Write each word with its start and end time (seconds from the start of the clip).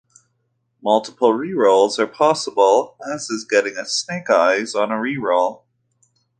Multiple 0.81 1.31
rerolls 1.31 1.99
are 1.99 2.07
possible, 2.07 2.97
as 3.13 3.29
is 3.29 3.45
getting 3.45 3.77
a 3.77 3.85
snake 3.85 4.31
eyes 4.31 4.73
on 4.73 4.91
a 4.91 4.95
reroll. 4.95 5.61